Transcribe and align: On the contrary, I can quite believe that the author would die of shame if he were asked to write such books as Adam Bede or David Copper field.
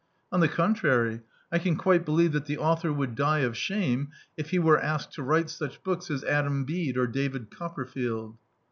On 0.31 0.39
the 0.39 0.47
contrary, 0.47 1.21
I 1.51 1.59
can 1.59 1.75
quite 1.75 2.05
believe 2.05 2.31
that 2.31 2.45
the 2.47 2.57
author 2.57 2.91
would 2.91 3.13
die 3.13 3.41
of 3.41 3.55
shame 3.55 4.09
if 4.35 4.49
he 4.49 4.57
were 4.57 4.79
asked 4.81 5.11
to 5.13 5.21
write 5.21 5.51
such 5.51 5.83
books 5.83 6.09
as 6.09 6.23
Adam 6.23 6.65
Bede 6.65 6.97
or 6.97 7.05
David 7.05 7.51
Copper 7.51 7.85
field. 7.85 8.35